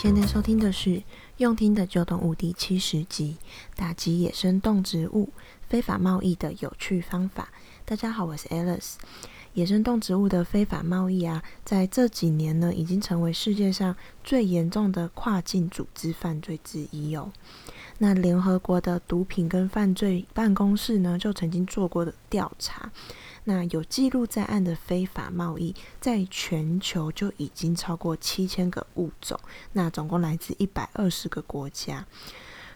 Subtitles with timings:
[0.00, 0.90] 现在收听的是
[1.38, 3.36] 《用听的就动物》第七十集：
[3.74, 5.30] 打击野生动植物
[5.68, 7.48] 非法贸易的有趣方法。
[7.84, 8.94] 大家好，我是 Alice。
[9.54, 17.32] 野生动植物的非法贸易啊，在这几年呢，已经成为世界上最严重的跨境组织犯罪之一哦。
[17.98, 22.92] 那联合国的毒品跟犯罪办公室呢，就曾经做过的调查。
[23.44, 29.40] 那有记录在案的非法贸易，在全球就已经超过七千个物种，
[29.72, 32.06] 那总共来自一百二十个国家。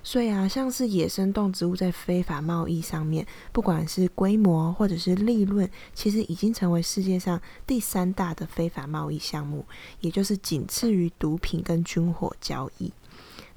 [0.04, 9.64] 所以啊，像是野生动植物在非法贸易上面，不管是规模或者是利润，其实已经成为世界上第三大的非法贸易项目，
[10.00, 12.92] 也就是仅次于毒品跟军火交易。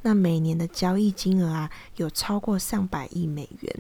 [0.03, 3.75] 那每年的交易金额啊，有超过上百亿美元。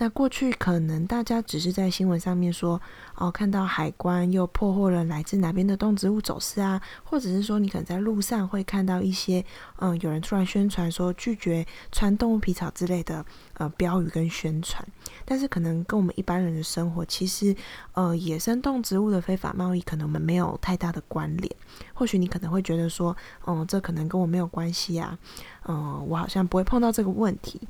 [0.00, 2.80] 那过去可能大家只是在新闻上面说，
[3.16, 9.44] 哦，看到海关又破获了来自哪边的动植物走私啊，或者是说你可能在路上会看到一些，
[9.78, 14.86] 嗯，有人突然宣传说拒绝穿动物皮草之类的，呃，标语跟宣传。
[15.24, 17.54] 但是可能跟我们一般人的生活，其实，
[17.94, 21.52] 呃，野生动植物的非法贸易可能我们没有太大的关联。
[21.92, 23.16] 或许你可能会觉得说，
[23.48, 25.18] 嗯，这可能跟我没有关系啊，
[25.66, 27.60] 嗯，我好像不会碰到这个问题。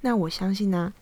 [0.00, 0.92] 那我相信呢。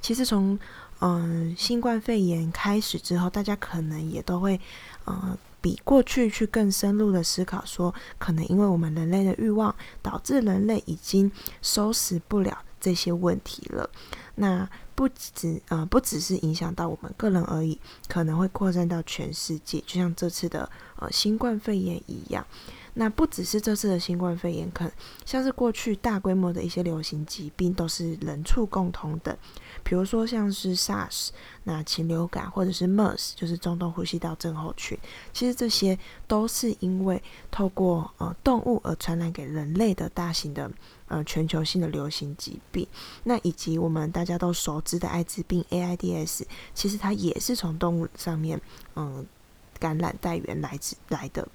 [0.00, 0.58] 其实从
[1.00, 4.60] 嗯新冠肺炎开始之后，大家可能也都会
[5.06, 11.30] 嗯比过去去更深入的思考，说可能因为我们人类的欲望，导致人类已经
[11.60, 13.90] 收拾不了这些问题了。
[14.36, 22.46] 那不只呃不只是影响到我们个人而已，可能会扩散到全世界，就像这次的呃新冠肺炎一样。
[22.98, 24.92] 那不只是这次的新冠肺炎，可能
[25.26, 29.38] 像是过去大规模的一些流行疾病，都是人畜共通的。
[29.84, 31.28] 比如说像是 SARS，
[31.64, 34.98] 那禽流感或者是 MERS，就是中东呼吸道症候群，
[35.34, 40.70] 其实这些都是因为透过呃动物而传染给人类的大型的
[41.08, 42.88] 呃全球性的流行疾病。
[43.24, 48.58] 那以及我们大家都熟知的艾滋病 AIDS，其实它也是从动物上面
[48.94, 49.26] 嗯、
[49.78, 51.46] 感染带源来自来的。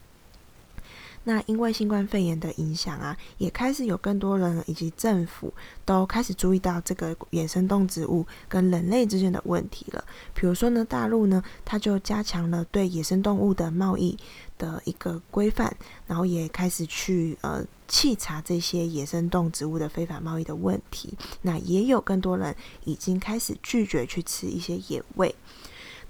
[1.24, 5.54] 那因为新冠肺炎的影响啊，也开始有更多人以及政府
[5.86, 10.04] 都开始注意到这个野生动植物跟人类之间的问题了。
[10.34, 14.18] 比如说呢，大陆呢，它就加强了对野生动物的贸易
[14.58, 15.76] 的一个规范，
[16.08, 21.14] 然后也开始去呃稽查这些野生动植物的非法贸易的问题。
[21.44, 25.36] 那也有更多人已经开始拒绝去吃一些野味。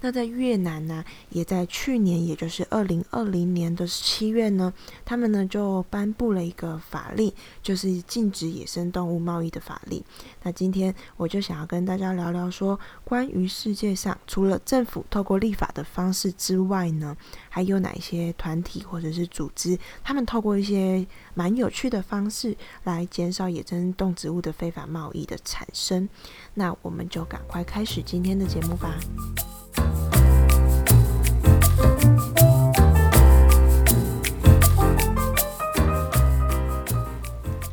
[0.02, 4.74] 那在越南呢，也在去年，也就是二零二零年的七月呢，
[5.04, 7.32] 他们呢就颁布了一个法令，
[7.62, 10.02] 就是禁止野生动物贸易的法令。
[10.42, 17.16] 那今天我就想要跟大家聊聊说，关于世界上除了政府透过立法的方式之外呢，
[17.48, 26.08] 还有哪一些团体或者是组织，他们透过一些蛮有趣的方式来减少野生动植物的非法贸易的产生。
[26.54, 28.98] 那我们就赶快开始今天的节目吧。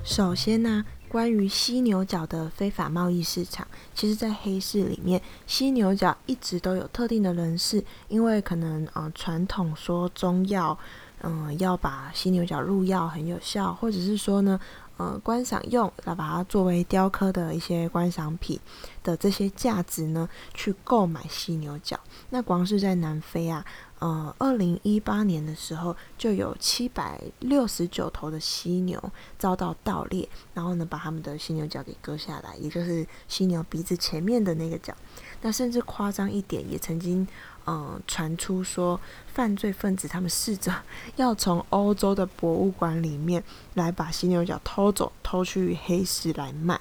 [0.04, 3.66] 首先呢，关于犀牛角的非法贸易市场，
[3.96, 10.78] 其实，在黑市里面，犀牛角一直都有特定的人士，因为可能呃传统说中药，
[11.22, 14.60] 嗯、要把犀牛角入药很有效，或者是说呢，
[15.00, 18.60] 呃，观赏用，来把它作为雕刻的一些观赏品
[19.02, 21.98] 的这些价值呢，去购买犀牛角。
[22.32, 23.66] 那光是在南非啊。
[24.00, 29.02] 呃，二零一八年的时候，就有七百六十九头的犀牛
[29.38, 34.94] 遭到盗猎，然后呢，把他们的犀牛角给割下来，也就是犀牛鼻子前面的那个角。
[35.42, 37.28] 那甚至夸张一点，也曾经
[37.70, 39.00] 呃传出说，
[39.32, 40.74] 犯罪分子他们试着
[41.18, 43.44] 要从欧洲的博物馆里面
[43.76, 46.80] 来把犀牛角偷走，偷去黑市来卖，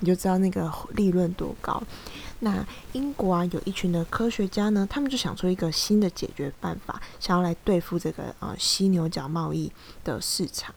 [0.00, 1.82] 你就知道那个利润多高。
[2.40, 9.72] 那英国啊，有一群的科学家呢，他们就想出一个新的解决办法，想要来对付这个呃犀牛角贸易
[10.04, 10.74] 的市场。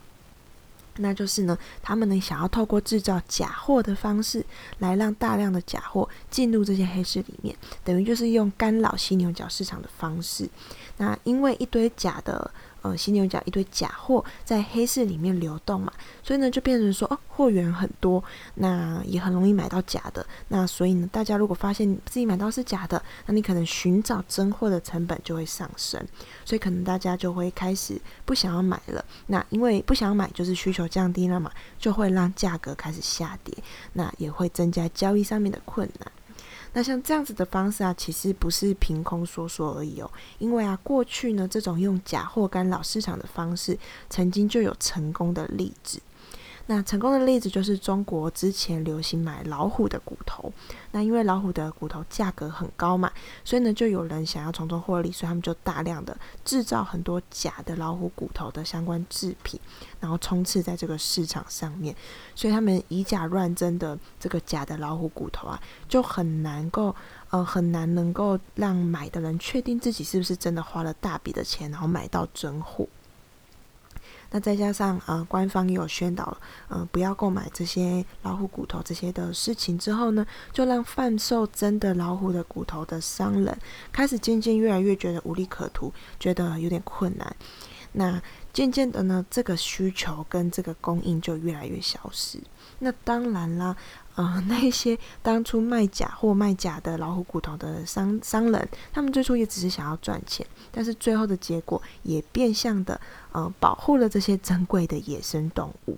[1.00, 4.46] 那就是呢，他们呢想要透过制造假货的方式，
[4.78, 10.50] 来让大量的假货进入这些黑市里面，等于就是用干扰犀牛角市场的方式。
[10.98, 12.52] 那因为一堆假的。
[12.96, 15.92] 犀牛角一堆假货在黑市里面流动嘛，
[16.24, 18.24] 所以呢就变成说，哦，货源很多，
[18.56, 20.26] 那也很容易买到假的。
[20.48, 26.04] 那所以呢，大家如果发现自己买到是假的，那你可能寻找真货的成本就会上升，
[26.46, 29.04] 所以可能大家就会开始不想要买了。
[29.28, 33.56] 那因为不想买，就是需求降低了嘛，就会让价格开始下跌，
[33.94, 36.12] 那也会增加交易上面的困难。
[36.74, 43.78] 那像这样子的方式啊，其实不是凭空说说而已哦，因为啊，过去呢，这种用假货干扰市场的方式，
[44.10, 46.00] 曾经就有成功的例子。
[46.72, 50.54] 那成功的例子就是中国之前流行买老虎的骨头，
[50.92, 53.12] 那因为老虎的骨头价格很高嘛，
[53.44, 59.60] 所以呢，就有人想要从中获利，所以他们就大量的制造很多假的老虎骨头的相关制品，
[60.00, 61.96] 然后充斥在这个市场上面，
[62.36, 66.96] 所以他们以假乱真的这个假的老虎骨头啊，就很难够
[67.32, 72.88] 呃很难能够让买的人确定自己是不是真的花了大笔的钱，然后买到真货。
[74.32, 76.38] 那再加上呃，官方也有宣导，
[76.68, 83.58] 呃，不要购买这些老虎骨头这些的事情之后呢，就让贩售真的老虎的骨头的商人
[83.92, 87.36] 开始渐渐越来越觉得无利可图，觉得有点困难。
[87.94, 88.22] 那
[88.54, 92.40] 渐渐的呢，这个需求跟这个供应就越来越消失。
[92.78, 93.76] 那当然啦，
[94.20, 103.00] 呃，那些当初卖假货、卖假的老虎骨头的商商人，他们最初也只是想要赚钱，但是最后的结果也变相的
[103.32, 105.98] 呃保护了这些珍贵的野生动物。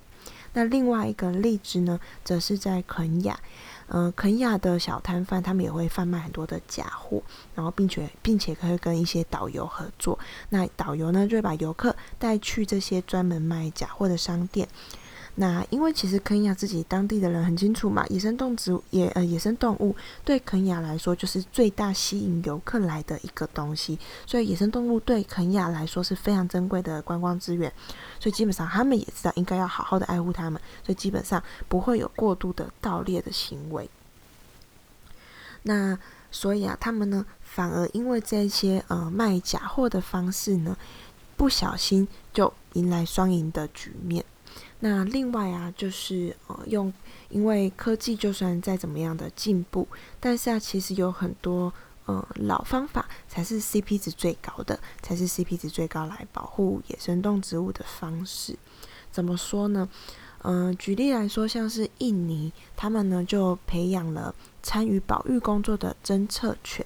[0.54, 3.40] 那另外一个例子呢，则是在肯亚。
[3.88, 7.24] 呃，肯亚的小摊贩，他们也会贩卖很多的假货，
[7.56, 10.18] 然后并且并且可以跟一些导游合作。
[10.50, 14.68] 那导游呢，就会把游客带去这些专门卖假货的商店。
[15.36, 19.96] 那因为其实肯亚自己当地的人很清楚嘛，野生动植物野呃野生动物
[20.26, 23.98] 对肯亚来说就是最大吸引游客来的一个东西，
[24.28, 27.72] 所以野生动物对肯亚来说是非常珍贵的观光资源，
[28.20, 33.90] 所以基本上他们也知道应该要好好的爱护它们，所以基本上不会有过度的盗猎的行为。
[35.64, 35.98] 那
[36.30, 40.76] 所以啊，他们呢反而因为这些呃卖假货的方式呢，
[41.38, 44.26] 不小心就迎来双赢的局面。
[44.84, 46.92] 那另外啊，就是呃，用
[47.30, 49.88] 因为科技就算再怎么样的进步，
[50.20, 51.72] 但是啊，其实有很多
[52.08, 58.58] 呃老方法才是 CP 值最高的，才是 CP 值最高来保护野生动植物的方式。
[59.12, 59.88] 怎么说呢？
[60.44, 66.84] 嗯、呃，举例来说，像是印尼，他们呢就培养了参与保育工作的侦测犬。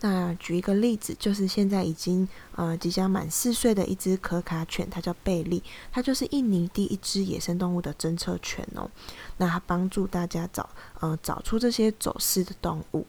[0.00, 8.88] 那举一个例子，就是现在已经呃即将满四岁的一只可卡犬，它叫贝利，它就是印尼第一只野生动物的侦测犬哦。
[9.38, 10.68] 那它帮助大家找
[11.00, 13.04] 呃找出这些走失的动物。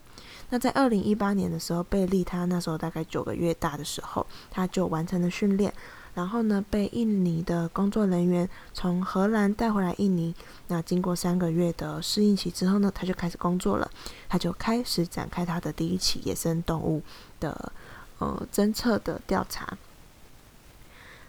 [0.48, 5.72] 那在二零一八年的时候，贝利它那时候大概九个月大的时候，它就完成了训练。
[6.20, 10.34] 然后呢，被印尼的工作人员从荷兰带回来印尼。
[10.68, 13.90] 那经过三个月的适应期之后呢，他就开始工作了。
[14.28, 17.02] 他就开始展开他的第一起野生动物
[17.40, 17.72] 的
[18.18, 19.78] 呃侦测的调查。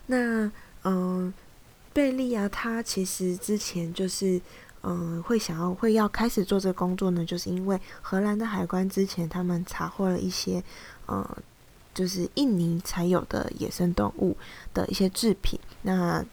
[0.08, 0.52] 那
[0.84, 1.34] 嗯、
[1.94, 4.42] 贝利啊，他其实之前就是
[4.82, 10.62] 嗯、会想要会要开始做这个工作呢，就是因为荷兰的海关之前他们查获了一些
[11.08, 11.26] 嗯。
[11.94, 14.36] 就是印尼才有的野生动物
[14.74, 16.24] 的一些制品，那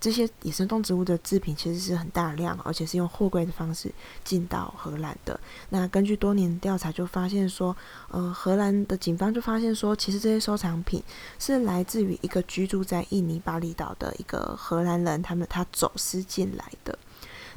[0.00, 3.92] 这些野生动植物的制品其实是很大量，而且是用货柜的方式
[4.22, 5.38] 进到荷兰的。
[5.70, 7.76] 那根据多年调查，就发现说，
[8.08, 11.02] 呃，荷兰的警方就发现说，其实这些收藏品
[11.40, 16.96] 是来自于一个居住在印尼巴厘岛的一个荷兰人，他们他走私进来的。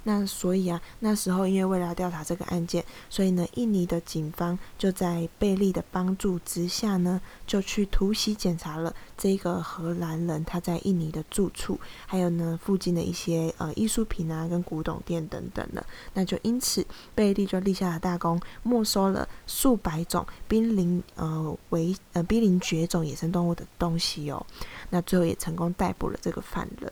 [0.04, 15.86] 那所以啊，那时候因为为了要调查这个案件，所以呢，印尼的警方就在贝利的帮助之下呢，就去突袭检查了这个荷兰人他在印尼的住处，还有呢附近的一些呃艺术品啊跟古董店等等的。
[16.14, 24.44] 那就因此，贝利就立下了大功，没收了数百种濒临呃为呃濒临绝种野生动物的东西哦。
[24.90, 26.92] 那最后也成功逮捕了这个犯人。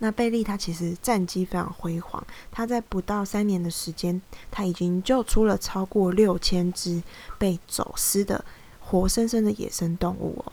[0.00, 7.02] 那贝利他其实战绩非常辉煌，他在不到三年的时间，他已经救出了超过六千只
[7.36, 8.44] 被走私的
[8.80, 10.52] 活生生的野生动物哦。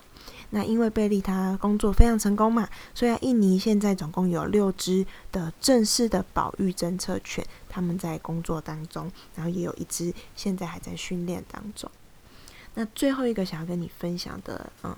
[0.50, 11.88] 那因为贝利他工作非常成功嘛，所以印尼现在总共有六只的正式的保育侦测犬，他们在工作当中，然后也有一只现在还在训练当中。
[12.74, 14.96] 那最后一个想要跟你分享的，嗯。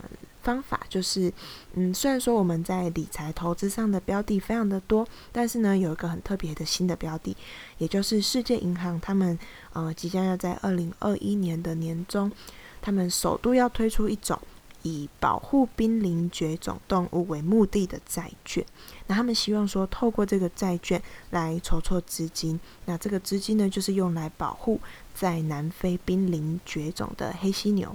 [0.48, 1.30] 方法就是，
[1.74, 7.36] 嗯，虽然说我们在理财投资上的标的非常的多，但是呢，有一个很特别的新的标的，
[7.76, 9.38] 也就是世界银行他们
[9.74, 12.32] 呃即将要在二零二一年的年中，
[12.80, 14.40] 他们首度要推出一种
[14.84, 18.64] 以保护濒临绝种动物为目的的债券。
[19.06, 24.80] 那他们希望说，透过这个债券来筹措资金，那这个资金呢，就是用来保护
[25.14, 27.94] 在南非濒临绝种的黑犀牛。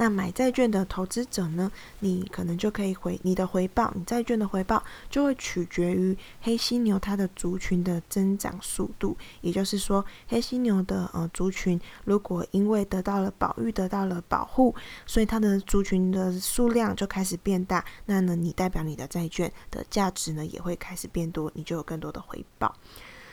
[0.00, 9.16] 那买债券的投资者呢，你可能就可以回你的回报，你债券的回报就会取决于黑犀牛它的族群的增长速度。
[9.40, 14.72] 也就是说，黑犀牛的呃族群如果因为得到了保育，得到了保护，
[15.04, 22.72] 所以它的族群的数量就开始变大，那呢，你代表你的债券的价值呢也会开始变多，你就有更多的回报。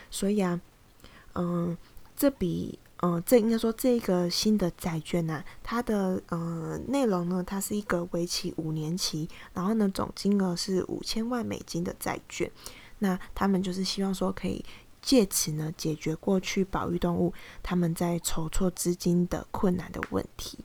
[0.10, 0.60] 所以啊，
[1.36, 1.77] 嗯、
[2.17, 2.79] 这笔。
[3.02, 12.50] 嗯，这应该说这个新的债券呢、它的呃内容呢，它是一个为期五年期，然后呢总金额是五千万美金的债券。
[13.00, 14.64] 那他们就是希望说可以
[15.02, 20.60] 借此呢解决过去保育动物他们在筹措资金的困难的问题。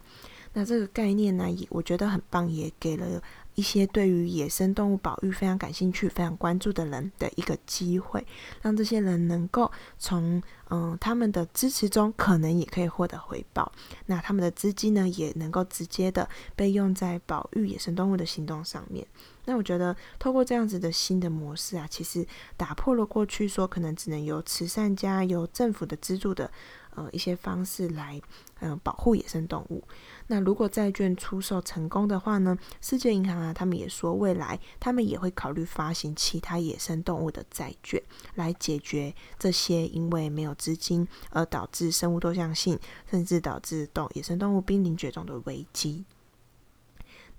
[0.53, 3.23] 那这个概念呢，也我觉得很棒，也给了。
[3.55, 8.27] 一些对于野生动物保育非常感兴趣、非常关注的人的一个机会，
[8.63, 13.71] 让这些人能够从嗯他们的支持中，可能也可以获得回报。
[14.07, 19.07] 那他们的资金呢，也能够直接的被用在保育野生动物的行动上面。
[19.45, 22.25] 那我觉得，透过这样子的新的模式啊，其实
[22.57, 26.51] 打破了过去说可能只能由慈善家、由政府的资助的。
[26.95, 28.21] 呃，一些方式来，
[28.61, 29.83] 嗯、呃，保护野生动物。
[30.27, 38.03] 那如果债券出售成功的话呢，世界银行啊，他们也说未来他们也会考虑发行其他野生动物的债券，
[38.35, 42.79] 来解决这些因为没有资金而导致生物多样性，
[43.11, 46.05] 甚至导致动野生动物濒临绝种的危机。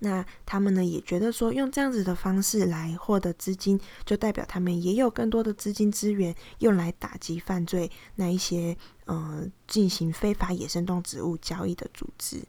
[0.04, 12.42] 那他们呢，也觉得说，用这样子的方式来获得资金，就代表他们也有更多的资金资源用来打击犯罪那一些，呃，进行非法野生动植物交易的组织。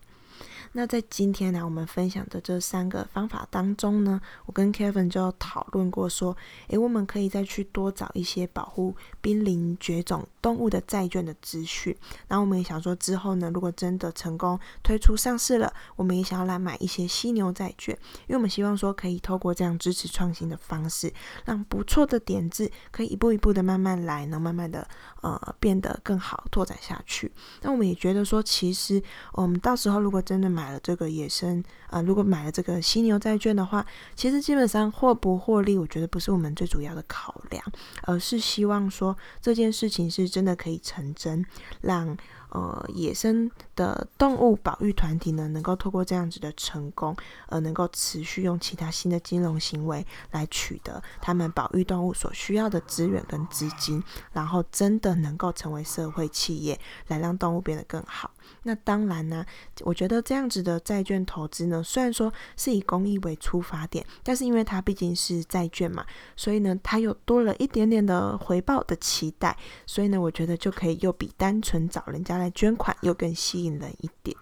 [0.75, 6.35] 那在今天呢，我们分享的这三个方法当中呢，我跟 Kevin 就讨论过说，
[6.67, 11.95] 诶，我们可以再去多找一些保护濒临绝种动物的债券的资讯。
[12.27, 21.13] 然后我们也想说，之后呢，如果真的成功推出上市了，我们也想要来买一些犀牛债券，因为我们希望说，可以透过这样支持创新的方式，
[21.45, 24.87] 让不错的点子可以一步一步的慢慢来，能慢慢的
[25.21, 27.31] 呃变得更好，拓展下去。
[27.61, 28.99] 那我们也觉得说，其实
[29.33, 37.61] 我们到时候如果真的买买了这个野生啊、呃，如果买了这个犀牛债券的话，其实基本上获不获利，我觉得不是我们最主要的考量，
[38.03, 41.45] 而是希望说这件事情是真的可以成真，
[41.81, 42.15] 让
[42.47, 47.13] 呃野生的动物保育团体呢，能够透过这样子的成功，
[47.47, 54.01] 而能够持续用其他新的金融行为来取得他们保育动物所需要的资源跟资金，
[54.31, 56.79] 然后真的能够成为社会企业，
[57.09, 58.31] 来让动物变得更好。
[58.63, 59.45] 那当然呢，
[59.81, 74.35] 我觉得这样子的债券投资呢，虽然说是以公益为出发点，但是因为它毕竟是债券嘛，所以呢，它又多了一点点的回报的期待，所以呢，我觉得就可以又比单纯找人家来捐款又更吸引人一点。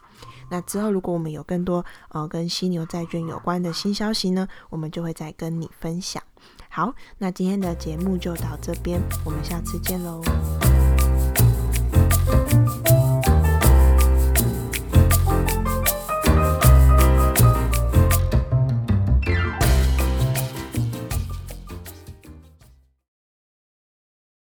[0.50, 6.22] 那之后如果我们有更多呃跟犀牛债券有关的新消息呢，我们就会再跟你分享。
[6.70, 10.22] 好，那今天的节目就到这边，我们下次见喽。